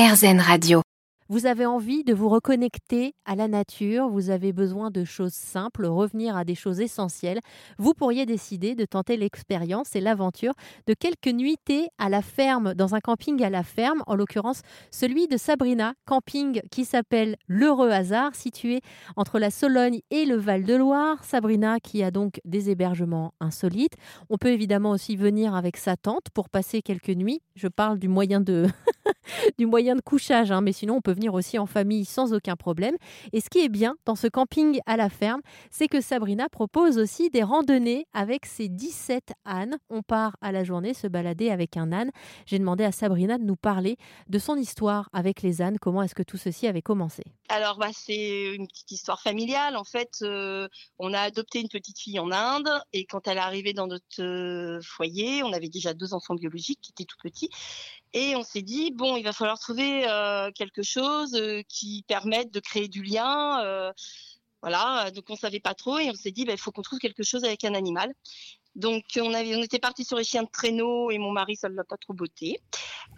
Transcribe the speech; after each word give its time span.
RZN 0.00 0.40
Radio. 0.40 0.89
Vous 1.30 1.46
avez 1.46 1.64
envie 1.64 2.02
de 2.02 2.12
vous 2.12 2.28
reconnecter 2.28 3.14
à 3.24 3.36
la 3.36 3.46
nature, 3.46 4.08
vous 4.08 4.30
avez 4.30 4.52
besoin 4.52 4.90
de 4.90 5.04
choses 5.04 5.32
simples, 5.32 5.86
revenir 5.86 6.36
à 6.36 6.44
des 6.44 6.56
choses 6.56 6.80
essentielles. 6.80 7.38
Vous 7.78 7.94
pourriez 7.94 8.26
décider 8.26 8.74
de 8.74 8.84
tenter 8.84 9.16
l'expérience 9.16 9.94
et 9.94 10.00
l'aventure 10.00 10.54
de 10.88 10.94
quelques 10.94 11.32
nuitées 11.32 11.86
à 11.98 12.08
la 12.08 12.20
ferme, 12.20 12.74
dans 12.74 12.96
un 12.96 12.98
camping 12.98 13.44
à 13.44 13.48
la 13.48 13.62
ferme, 13.62 14.02
en 14.08 14.16
l'occurrence 14.16 14.62
celui 14.90 15.28
de 15.28 15.36
Sabrina, 15.36 15.94
camping 16.04 16.62
qui 16.72 16.84
s'appelle 16.84 17.36
L'Heureux 17.46 17.90
Hasard, 17.90 18.34
situé 18.34 18.80
entre 19.14 19.38
la 19.38 19.52
Sologne 19.52 20.00
et 20.10 20.24
le 20.24 20.34
Val-de-Loire. 20.34 21.22
Sabrina 21.22 21.78
qui 21.78 22.02
a 22.02 22.10
donc 22.10 22.40
des 22.44 22.70
hébergements 22.70 23.34
insolites. 23.38 23.94
On 24.30 24.36
peut 24.36 24.50
évidemment 24.50 24.90
aussi 24.90 25.14
venir 25.14 25.54
avec 25.54 25.76
sa 25.76 25.96
tante 25.96 26.24
pour 26.34 26.48
passer 26.48 26.82
quelques 26.82 27.10
nuits. 27.10 27.40
Je 27.54 27.68
parle 27.68 28.00
du 28.00 28.08
moyen 28.08 28.40
de, 28.40 28.66
du 29.58 29.66
moyen 29.66 29.94
de 29.94 30.00
couchage, 30.00 30.50
hein, 30.50 30.60
mais 30.60 30.72
sinon 30.72 30.96
on 30.96 31.00
peut 31.00 31.12
venir 31.12 31.19
aussi 31.28 31.58
en 31.58 31.66
famille 31.66 32.04
sans 32.04 32.32
aucun 32.32 32.56
problème. 32.56 32.96
Et 33.32 33.40
ce 33.40 33.50
qui 33.50 33.58
est 33.60 33.68
bien 33.68 33.96
dans 34.06 34.14
ce 34.14 34.26
camping 34.26 34.80
à 34.86 34.96
la 34.96 35.08
ferme, 35.08 35.40
c'est 35.70 35.88
que 35.88 36.00
Sabrina 36.00 36.48
propose 36.48 36.98
aussi 36.98 37.30
des 37.30 37.42
randonnées 37.42 38.06
avec 38.12 38.46
ses 38.46 38.68
17 38.68 39.32
ânes. 39.44 39.78
On 39.90 40.02
part 40.02 40.36
à 40.40 40.52
la 40.52 40.64
journée 40.64 40.94
se 40.94 41.06
balader 41.06 41.50
avec 41.50 41.76
un 41.76 41.92
âne. 41.92 42.10
J'ai 42.46 42.58
demandé 42.58 42.84
à 42.84 42.92
Sabrina 42.92 43.38
de 43.38 43.44
nous 43.44 43.56
parler 43.56 43.96
de 44.28 44.38
son 44.38 44.56
histoire 44.56 45.08
avec 45.12 45.42
les 45.42 45.62
ânes. 45.62 45.78
Comment 45.78 46.02
est-ce 46.02 46.14
que 46.14 46.22
tout 46.22 46.38
ceci 46.38 46.66
avait 46.66 46.82
commencé? 46.82 47.24
Alors, 47.48 47.78
bah, 47.78 47.90
c'est 47.92 48.54
une 48.54 48.68
petite 48.68 48.92
histoire 48.92 49.20
familiale. 49.20 49.76
En 49.76 49.84
fait, 49.84 50.18
euh, 50.22 50.68
on 50.98 51.12
a 51.12 51.20
adopté 51.20 51.60
une 51.60 51.68
petite 51.68 51.98
fille 51.98 52.18
en 52.18 52.30
Inde 52.30 52.70
et 52.92 53.04
quand 53.06 53.26
elle 53.26 53.38
est 53.38 53.40
arrivée 53.40 53.72
dans 53.72 53.86
notre 53.86 54.22
euh, 54.22 54.80
foyer, 54.82 55.42
on 55.42 55.52
avait 55.52 55.68
déjà 55.68 55.94
deux 55.94 56.14
enfants 56.14 56.34
biologiques 56.34 56.80
qui 56.80 56.92
étaient 56.92 57.04
tout 57.04 57.18
petits. 57.22 57.50
Et 58.12 58.34
on 58.34 58.42
s'est 58.42 58.62
dit, 58.62 58.90
bon, 58.90 59.16
il 59.16 59.22
va 59.22 59.32
falloir 59.32 59.58
trouver 59.58 60.08
euh, 60.08 60.50
quelque 60.52 60.82
chose 60.82 61.34
euh, 61.34 61.62
qui 61.68 62.04
permette 62.08 62.52
de 62.52 62.60
créer 62.60 62.88
du 62.88 63.02
lien. 63.02 63.62
Euh, 63.64 63.92
voilà, 64.62 65.10
donc 65.12 65.24
on 65.30 65.36
savait 65.36 65.60
pas 65.60 65.74
trop 65.74 65.98
et 65.98 66.10
on 66.10 66.14
s'est 66.14 66.32
dit, 66.32 66.44
bah, 66.44 66.52
il 66.52 66.58
faut 66.58 66.72
qu'on 66.72 66.82
trouve 66.82 66.98
quelque 66.98 67.22
chose 67.22 67.44
avec 67.44 67.64
un 67.64 67.74
animal. 67.74 68.12
Donc 68.74 69.04
on, 69.16 69.32
avait, 69.32 69.56
on 69.56 69.62
était 69.62 69.78
parti 69.78 70.04
sur 70.04 70.16
les 70.16 70.24
chiens 70.24 70.42
de 70.42 70.50
traîneau 70.52 71.10
et 71.10 71.18
mon 71.18 71.32
mari, 71.32 71.56
ça 71.56 71.68
ne 71.68 71.74
l'a 71.74 71.84
pas 71.84 71.96
trop 71.96 72.14
beauté. 72.14 72.60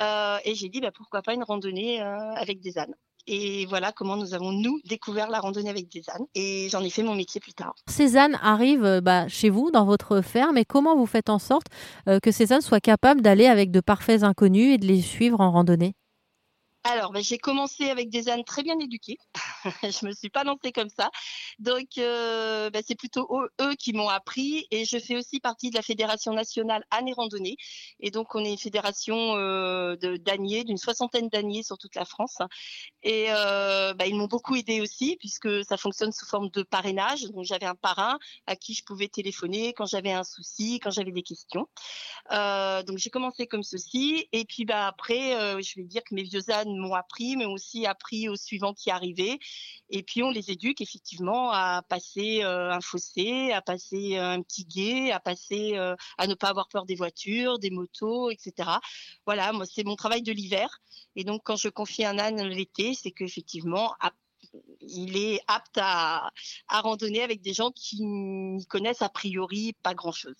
et 0.00 0.54
j'ai 0.54 0.68
dit, 0.68 0.80
bah, 0.80 0.92
pourquoi 0.92 1.22
pas 1.22 1.34
une 1.34 1.44
randonnée 1.44 2.00
avec 2.00 2.60
des 2.60 2.78
ânes. 2.78 2.94
Et 3.26 3.66
voilà 3.66 3.92
comment 3.92 4.16
nous 4.16 4.34
avons, 4.34 4.52
nous, 4.52 4.80
découvert 4.84 5.28
la 5.28 5.40
randonnée 5.40 5.70
avec 5.70 5.88
des 5.88 6.02
ânes. 6.10 6.26
Et 6.34 6.68
j'en 6.70 6.82
ai 6.82 6.90
fait 6.90 7.02
mon 7.02 7.14
métier 7.14 7.40
plus 7.40 7.52
tard. 7.52 7.74
Ces 7.86 8.16
ânes 8.16 8.38
arrivent 8.42 8.84
euh, 8.84 9.00
bah, 9.00 9.28
chez 9.28 9.50
vous, 9.50 9.70
dans 9.70 9.84
votre 9.84 10.20
ferme. 10.20 10.58
Et 10.58 10.64
comment 10.64 10.96
vous 10.96 11.06
faites 11.06 11.30
en 11.30 11.38
sorte 11.38 11.66
euh, 12.08 12.20
que 12.20 12.30
ces 12.30 12.52
ânes 12.52 12.60
soient 12.60 12.80
capables 12.80 13.22
d'aller 13.22 13.46
avec 13.46 13.70
de 13.70 13.80
parfaits 13.80 14.22
inconnus 14.22 14.74
et 14.74 14.78
de 14.78 14.86
les 14.86 15.02
suivre 15.02 15.40
en 15.40 15.50
randonnée? 15.50 15.94
Alors, 16.84 17.12
ben, 17.12 17.22
j'ai 17.22 17.38
commencé 17.38 17.90
avec 17.90 18.08
des 18.08 18.28
ânes 18.28 18.44
très 18.44 18.62
bien 18.62 18.78
éduqués. 18.78 19.18
je 19.82 20.06
me 20.06 20.12
suis 20.12 20.30
pas 20.30 20.44
lancée 20.44 20.72
comme 20.72 20.88
ça. 20.88 21.10
Donc, 21.58 21.98
euh, 21.98 22.70
ben, 22.70 22.82
c'est 22.86 22.94
plutôt 22.94 23.28
eux, 23.60 23.74
qui 23.78 23.92
m'ont 23.92 24.08
appris. 24.08 24.66
Et 24.70 24.84
je 24.84 24.98
fais 24.98 25.16
aussi 25.16 25.40
partie 25.40 25.70
de 25.70 25.76
la 25.76 25.82
Fédération 25.82 26.32
nationale 26.32 26.84
et 27.06 27.12
randonnée. 27.12 27.56
Et 28.00 28.10
donc, 28.10 28.34
on 28.34 28.44
est 28.44 28.50
une 28.50 28.58
fédération 28.58 29.36
euh, 29.36 29.96
de 29.96 30.16
d'âniers, 30.16 30.64
d'une 30.64 30.76
soixantaine 30.76 31.28
d'âniers 31.28 31.62
sur 31.62 31.78
toute 31.78 31.94
la 31.94 32.04
France. 32.04 32.38
Et 33.02 33.26
euh, 33.30 33.94
ben, 33.94 34.06
ils 34.06 34.16
m'ont 34.16 34.26
beaucoup 34.26 34.56
aidé 34.56 34.80
aussi, 34.80 35.16
puisque 35.18 35.64
ça 35.64 35.76
fonctionne 35.76 36.12
sous 36.12 36.26
forme 36.26 36.50
de 36.50 36.62
parrainage. 36.62 37.22
Donc, 37.22 37.44
j'avais 37.44 37.66
un 37.66 37.74
parrain 37.74 38.18
à 38.46 38.56
qui 38.56 38.74
je 38.74 38.84
pouvais 38.84 39.08
téléphoner 39.08 39.72
quand 39.74 39.86
j'avais 39.86 40.12
un 40.12 40.24
souci, 40.24 40.80
quand 40.80 40.90
j'avais 40.90 41.12
des 41.12 41.22
questions. 41.22 41.68
donc, 42.30 42.98
j'ai 42.98 43.10
commencé 43.10 43.46
comme 43.46 43.62
ceci. 43.62 44.28
Et 44.32 44.44
puis, 44.44 44.64
ben, 44.64 44.86
après, 44.86 45.62
je 45.62 45.74
vais 45.76 45.84
dire 45.84 46.02
que 46.04 46.14
mes 46.14 46.22
vieux 46.22 46.50
ânes 46.50 46.76
m'ont 46.76 46.94
appris, 46.94 47.36
mais 47.36 47.44
aussi 47.44 47.86
appris 47.86 48.28
aux 48.28 48.36
suivants 48.36 48.74
qui 48.74 48.90
arrivaient. 48.90 49.38
Et 49.90 50.02
puis 50.02 50.22
on 50.22 50.30
les 50.30 50.50
éduque 50.50 50.80
effectivement 50.80 51.50
à 51.50 51.82
passer 51.88 52.44
euh, 52.44 52.70
un 52.70 52.80
fossé, 52.80 53.52
à 53.52 53.60
passer 53.60 54.16
euh, 54.16 54.32
un 54.32 54.42
petit 54.42 54.64
guet, 54.64 55.10
à 55.10 55.20
passer, 55.20 55.76
euh, 55.76 55.96
à 56.16 56.26
ne 56.26 56.34
pas 56.34 56.48
avoir 56.48 56.68
peur 56.68 56.86
des 56.86 56.94
voitures, 56.94 57.58
des 57.58 57.70
motos, 57.70 58.30
etc. 58.30 58.70
Voilà, 59.26 59.52
moi 59.52 59.66
c'est 59.66 59.84
mon 59.84 59.96
travail 59.96 60.22
de 60.22 60.32
l'hiver. 60.32 60.80
Et 61.16 61.24
donc 61.24 61.42
quand 61.44 61.56
je 61.56 61.68
confie 61.68 62.04
un 62.04 62.18
âne 62.18 62.42
l'été, 62.42 62.94
c'est 62.94 63.10
qu'effectivement 63.10 63.94
il 64.80 65.16
est 65.16 65.40
apte 65.46 65.78
à, 65.80 66.30
randonner 66.68 67.22
avec 67.22 67.42
des 67.42 67.52
gens 67.52 67.70
qui 67.70 68.02
n'y 68.02 68.66
connaissent 68.66 69.02
a 69.02 69.08
priori 69.08 69.74
pas 69.82 69.94
grand-chose. 69.94 70.36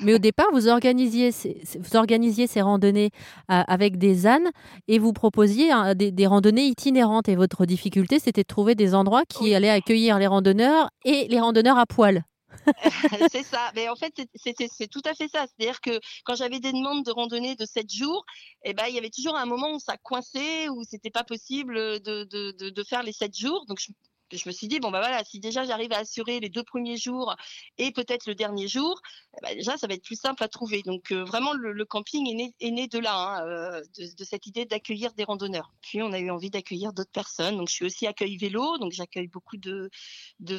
Mais 0.00 0.14
au 0.14 0.18
départ, 0.18 0.46
vous 0.52 0.68
organisiez 0.68 1.32
ces, 1.32 1.62
vous 1.78 1.96
organisiez 1.96 2.46
ces 2.46 2.60
randonnées 2.60 3.10
euh, 3.50 3.62
avec 3.66 3.98
des 3.98 4.26
ânes 4.26 4.50
et 4.88 4.98
vous 4.98 5.12
proposiez 5.12 5.70
hein, 5.70 5.94
des, 5.94 6.26
randonnées 6.26 6.66
itinérantes. 6.66 7.28
Et 7.28 7.36
votre 7.36 7.66
difficulté, 7.66 8.18
c'était 8.18 8.42
de 8.42 8.46
trouver 8.46 8.74
des 8.74 8.94
endroits 8.94 9.24
qui 9.28 9.54
allaient 9.54 9.70
accueillir 9.70 10.18
les 10.18 10.26
randonneurs 10.26 10.90
et 11.04 11.28
les 11.28 11.40
randonneurs 11.40 11.78
à 11.78 11.86
poil. 11.86 12.24
c'est 13.30 13.42
ça. 13.42 13.70
Mais 13.74 13.88
en 13.88 13.96
fait, 13.96 14.12
c'est 14.34 14.88
tout 14.88 15.02
à 15.04 15.14
fait 15.14 15.28
ça. 15.28 15.46
C'est-à-dire 15.46 15.80
que 15.80 16.00
quand 16.24 16.34
j'avais 16.34 16.60
des 16.60 16.72
demandes 16.72 17.04
de 17.04 17.10
randonnée 17.10 17.56
de 17.56 17.64
7 17.64 17.90
jours, 17.92 18.24
eh 18.64 18.74
ben, 18.74 18.86
il 18.88 18.94
y 18.94 18.98
avait 18.98 19.10
toujours 19.10 19.36
un 19.36 19.46
moment 19.46 19.74
où 19.74 19.78
ça 19.78 19.96
coinçait, 19.98 20.68
où 20.68 20.82
c'était 20.84 21.10
pas 21.10 21.24
possible 21.24 21.74
de, 22.00 22.24
de, 22.24 22.52
de, 22.52 22.70
de, 22.70 22.84
faire 22.84 23.02
les 23.02 23.12
7 23.12 23.36
jours. 23.36 23.64
Donc, 23.66 23.78
je 23.80 23.92
je 24.32 24.48
me 24.48 24.52
suis 24.52 24.68
dit, 24.68 24.80
bon, 24.80 24.90
bah 24.90 25.00
voilà, 25.00 25.22
si 25.24 25.40
déjà 25.40 25.64
j'arrive 25.64 25.92
à 25.92 25.98
assurer 25.98 26.40
les 26.40 26.48
deux 26.48 26.62
premiers 26.62 26.96
jours 26.96 27.34
et 27.78 27.92
peut-être 27.92 28.26
le 28.26 28.34
dernier 28.34 28.68
jour, 28.68 29.00
eh 29.36 29.40
ben, 29.42 29.56
déjà, 29.56 29.76
ça 29.76 29.86
va 29.86 29.94
être 29.94 30.04
plus 30.04 30.18
simple 30.18 30.42
à 30.42 30.48
trouver. 30.48 30.82
Donc, 30.82 31.12
euh, 31.12 31.24
vraiment, 31.24 31.52
le, 31.52 31.84
camping 31.84 32.52
est 32.60 32.70
né, 32.70 32.88
de 32.88 32.98
là, 32.98 33.16
hein, 33.16 33.46
euh, 33.46 33.82
de, 33.98 34.24
cette 34.24 34.46
idée 34.46 34.64
d'accueillir 34.64 35.12
des 35.14 35.24
randonneurs. 35.24 35.72
Puis, 35.82 36.02
on 36.02 36.12
a 36.12 36.18
eu 36.18 36.30
envie 36.30 36.50
d'accueillir 36.50 36.92
d'autres 36.92 37.10
personnes. 37.10 37.56
Donc, 37.56 37.68
je 37.68 37.74
suis 37.74 37.84
aussi 37.84 38.06
accueil 38.06 38.36
vélo. 38.36 38.78
Donc, 38.78 38.92
j'accueille 38.92 39.28
beaucoup 39.28 39.56
de, 39.56 39.90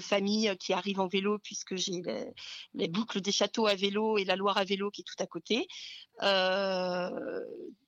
familles 0.01 0.55
qui 0.59 0.73
arrivent 0.73 0.99
en 0.99 1.07
vélo 1.07 1.39
puisque 1.39 1.75
j'ai 1.75 2.01
les, 2.73 2.87
boucles 2.87 3.21
des 3.21 3.31
châteaux 3.31 3.67
à 3.67 3.75
vélo 3.75 4.17
et 4.17 4.25
la 4.25 4.35
Loire 4.35 4.57
à 4.57 4.65
vélo 4.65 4.91
qui 4.91 5.01
est 5.01 5.05
tout 5.05 5.21
à 5.23 5.25
côté. 5.25 5.67
Euh, 6.21 7.09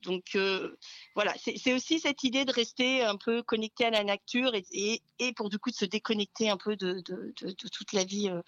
donc, 0.04 0.38
voilà, 1.16 1.34
c'est 1.38 1.74
aussi 1.74 2.00
cette 2.00 2.24
idée 2.24 2.46
de 2.46 2.52
rester 2.52 3.04
un 3.04 3.18
peu 3.18 3.44
connecté 3.44 3.86
à 3.86 3.90
la 3.90 4.04
nature 4.04 4.54
et, 4.56 5.02
pour 5.36 5.50
du 5.50 5.60
coup 5.60 5.72
se 5.78 5.86
déconnecter 5.86 6.50
un 6.50 6.58
peu 6.58 6.76
de, 6.76 7.04
toute 7.72 7.94
la 7.94 8.04
vie 8.04 8.30
euh, 8.30 8.42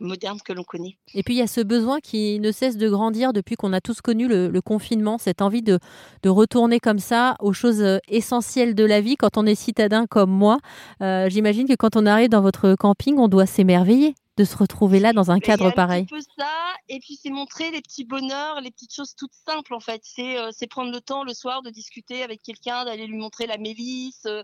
moderne 0.00 0.38
que 0.44 0.52
l'on 0.52 0.64
connaît. 0.64 0.98
Et 1.14 1.22
puis 1.22 1.34
il 1.34 1.38
y 1.38 1.42
a 1.42 1.46
ce 1.46 1.60
besoin 1.60 2.00
qui 2.00 2.40
ne 2.40 2.50
cesse 2.50 2.76
de 2.76 2.88
grandir 2.88 3.32
depuis 3.32 3.56
qu'on 3.56 3.72
a 3.72 3.80
tous 3.80 4.00
connu 4.00 4.28
le, 4.28 4.60
confinement, 4.60 5.18
cette 5.18 5.42
envie 5.42 5.62
de, 5.62 5.78
retourner 6.24 6.80
comme 6.80 6.98
ça 6.98 7.36
aux 7.40 7.52
choses 7.52 7.82
euh, 7.82 7.98
essentielles 8.08 8.74
de 8.74 8.84
la 8.84 9.00
vie 9.00 9.16
quand 9.16 9.36
on 9.36 9.46
est 9.46 9.54
citadin 9.54 10.06
comme 10.06 10.30
moi. 10.30 10.58
Euh, 11.02 11.28
j'imagine 11.28 11.68
que 11.68 11.74
quand 11.74 11.96
on 11.96 12.06
arrive 12.06 12.28
dans 12.28 12.42
votre 12.42 12.74
camping, 12.74 13.18
on 13.18 13.28
doit 13.28 13.46
s'émerveiller 13.46 14.14
de 14.38 14.44
se 14.44 14.56
retrouver 14.56 14.98
là 14.98 15.12
dans 15.12 15.30
un 15.30 15.40
cadre 15.40 15.70
pareil. 15.72 16.06
C'est 16.08 16.14
un 16.14 16.18
peu 16.18 16.24
ça, 16.38 16.74
et 16.88 16.98
puis 17.00 17.18
c'est 17.22 17.28
montrer 17.28 17.70
les 17.70 17.82
petits 17.82 18.04
bonheurs, 18.04 18.60
les 18.62 18.70
petites 18.70 18.94
choses 18.94 19.14
toutes 19.14 19.34
simples 19.46 19.74
en 19.74 19.80
fait. 19.80 20.00
C'est 20.04 20.38
euh, 20.38 20.50
prendre 20.70 20.90
le 20.90 21.00
temps 21.02 21.22
le 21.22 21.34
soir 21.34 21.62
de 21.62 21.68
discuter 21.68 22.22
avec 22.22 22.42
quelqu'un, 22.42 22.86
d'aller 22.86 23.06
lui 23.06 23.18
montrer 23.18 23.46
la 23.46 23.58
mélisse, 23.58 24.24
euh, 24.24 24.42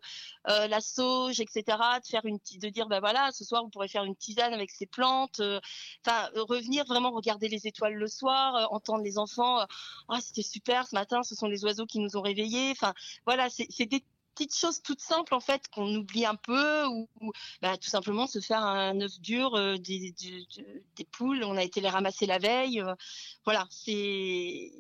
euh, 0.49 0.67
la 0.67 0.81
sauge, 0.81 1.41
etc. 1.41 1.63
De 2.03 2.07
faire 2.07 2.27
une 2.27 2.39
de 2.61 2.69
dire 2.69 2.87
ben 2.87 3.01
voilà, 3.01 3.31
ce 3.33 3.45
soir 3.45 3.63
on 3.65 3.71
pourrait 3.71 3.89
faire 3.89 4.05
une 4.05 4.17
tisane 4.17 4.53
avec 4.53 4.71
ces 4.71 4.87
plantes. 4.87 5.41
Enfin 6.07 6.29
revenir 6.35 6.85
vraiment 6.85 7.11
regarder 7.11 7.49
les 7.49 7.67
étoiles 7.67 7.95
le 7.95 8.09
soir, 8.09 8.69
entendre 8.73 9.03
les 9.03 9.17
enfants. 9.17 9.59
Ah 10.09 10.21
c'était 10.21 10.43
super 10.43 10.87
ce 10.87 10.95
matin, 10.95 11.23
ce 11.23 11.35
sont 11.35 11.47
les 11.47 11.65
oiseaux 11.65 11.87
qui 11.87 12.01
nous 12.01 12.17
ont 12.17 12.23
réveillés. 12.23 12.73
Enfin 12.73 12.93
voilà, 13.27 13.49
c'est 13.51 13.87
des 13.87 14.05
petites 14.39 14.57
choses 14.57 14.83
toutes 14.83 15.01
simples 15.01 15.35
en 15.35 15.41
fait 15.41 15.69
qu'on 15.69 15.93
oublie 15.97 16.25
un 16.25 16.37
peu 16.37 16.87
ou, 16.87 17.09
bah, 17.61 17.77
tout 17.77 17.89
simplement 17.89 18.27
se 18.27 18.39
faire 18.41 18.63
un 18.63 19.01
œuf 19.01 19.19
dur 19.21 19.55
euh, 19.55 19.77
des, 19.79 20.15
poules. 21.11 21.43
On 21.45 21.57
a 21.57 21.63
été 21.63 21.81
les 21.81 21.89
ramasser 21.89 22.27
la 22.27 22.39
veille. 22.39 22.81
Euh, 22.81 22.95
voilà, 23.45 23.67
c'est 23.71 24.71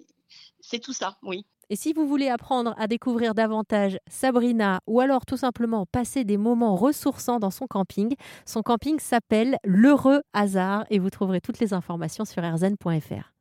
c'est 0.60 0.78
tout 0.78 0.92
ça, 0.92 1.18
oui. 1.22 1.44
Et 1.70 1.76
si 1.76 1.92
vous 1.92 2.06
voulez 2.06 2.28
apprendre 2.28 2.74
à 2.78 2.86
découvrir 2.86 3.34
davantage 3.34 3.98
Sabrina 4.06 4.80
ou 4.86 5.00
alors 5.00 5.26
tout 5.26 5.36
simplement 5.36 5.86
passer 5.86 6.24
des 6.24 6.38
moments 6.38 6.76
ressourçants 6.76 7.38
dans 7.38 7.50
son 7.50 7.66
camping, 7.66 8.14
son 8.46 8.62
camping 8.62 8.98
s'appelle 9.00 9.58
L'Heureux 9.64 10.22
Hasard 10.32 10.86
et 10.88 10.98
vous 10.98 11.10
trouverez 11.10 11.40
toutes 11.40 11.58
les 11.58 11.74
informations 11.74 12.24
sur 12.24 12.42
rzn.fr. 12.42 13.37